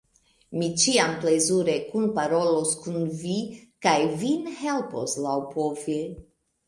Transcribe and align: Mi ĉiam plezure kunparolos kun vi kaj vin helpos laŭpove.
Mi 0.59 0.67
ĉiam 0.83 1.11
plezure 1.25 1.75
kunparolos 1.91 2.73
kun 2.85 2.97
vi 3.21 3.37
kaj 3.87 3.95
vin 4.23 4.49
helpos 4.63 5.15
laŭpove. 5.27 6.01